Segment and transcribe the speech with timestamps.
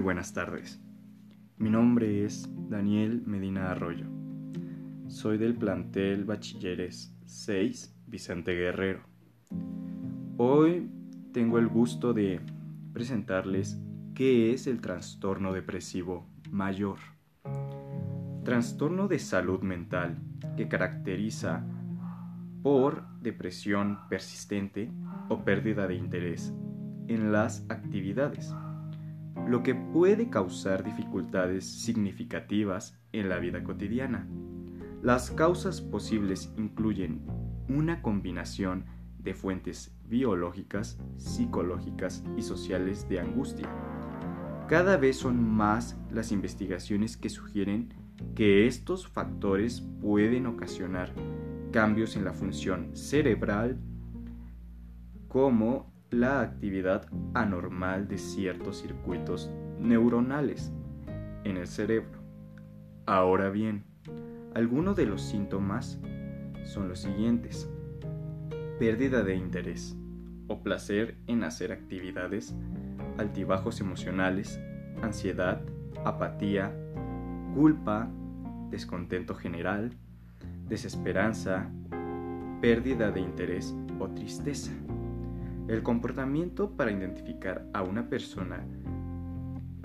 [0.00, 0.80] buenas tardes.
[1.58, 4.06] Mi nombre es Daniel Medina Arroyo.
[5.08, 9.02] Soy del plantel Bachilleres 6 Vicente Guerrero.
[10.38, 10.90] Hoy
[11.32, 12.40] tengo el gusto de
[12.94, 13.78] presentarles
[14.14, 16.98] qué es el trastorno depresivo mayor.
[18.42, 20.18] Trastorno de salud mental
[20.56, 21.62] que caracteriza
[22.62, 24.90] por depresión persistente
[25.28, 26.54] o pérdida de interés
[27.06, 28.54] en las actividades
[29.46, 34.28] lo que puede causar dificultades significativas en la vida cotidiana.
[35.02, 37.22] Las causas posibles incluyen
[37.68, 38.84] una combinación
[39.18, 43.68] de fuentes biológicas, psicológicas y sociales de angustia.
[44.68, 47.94] Cada vez son más las investigaciones que sugieren
[48.34, 51.12] que estos factores pueden ocasionar
[51.72, 53.78] cambios en la función cerebral
[55.28, 60.72] como la actividad anormal de ciertos circuitos neuronales
[61.44, 62.20] en el cerebro.
[63.06, 63.84] Ahora bien,
[64.54, 66.00] algunos de los síntomas
[66.64, 67.70] son los siguientes.
[68.78, 69.96] Pérdida de interés
[70.48, 72.54] o placer en hacer actividades,
[73.18, 74.60] altibajos emocionales,
[75.02, 75.60] ansiedad,
[76.04, 76.74] apatía,
[77.54, 78.10] culpa,
[78.70, 79.92] descontento general,
[80.68, 81.70] desesperanza,
[82.60, 84.72] pérdida de interés o tristeza.
[85.70, 88.66] El comportamiento para identificar a una persona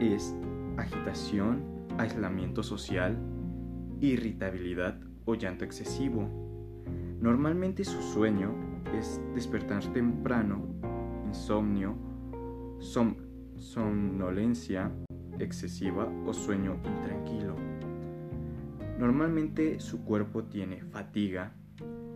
[0.00, 0.34] es
[0.76, 3.16] agitación, aislamiento social,
[4.00, 6.28] irritabilidad o llanto excesivo.
[7.20, 8.56] Normalmente su sueño
[8.92, 10.66] es despertar temprano,
[11.28, 11.94] insomnio,
[12.80, 14.90] somnolencia
[15.38, 17.54] excesiva o sueño intranquilo.
[18.98, 21.52] Normalmente su cuerpo tiene fatiga,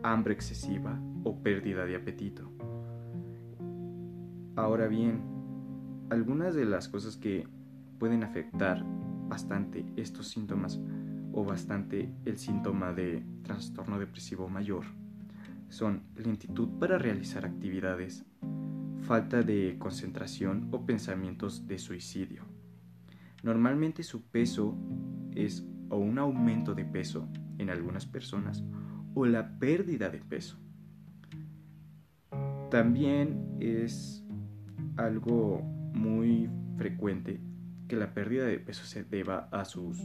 [0.03, 2.52] hambre excesiva o pérdida de apetito.
[4.55, 5.23] Ahora bien,
[6.11, 7.49] algunas de las cosas que
[7.99, 8.85] pueden afectar
[9.29, 10.79] bastante estos síntomas
[11.33, 14.85] o bastante el síntoma de trastorno depresivo mayor
[15.71, 18.27] son lentitud para realizar actividades,
[19.01, 22.45] falta de concentración o pensamientos de suicidio.
[23.43, 24.77] Normalmente su peso
[25.35, 27.27] es o un aumento de peso
[27.57, 28.63] en algunas personas
[29.15, 30.59] o la pérdida de peso.
[32.71, 34.22] También es
[34.97, 35.61] algo
[35.93, 37.41] muy frecuente
[37.89, 39.99] que la pérdida de peso se deba a sus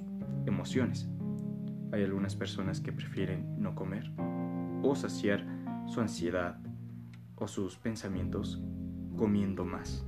[0.46, 1.09] emociones.
[1.92, 4.12] Hay algunas personas que prefieren no comer
[4.84, 5.46] o saciar
[5.88, 6.59] su ansiedad
[7.36, 8.62] o sus pensamientos
[9.16, 10.06] comiendo más.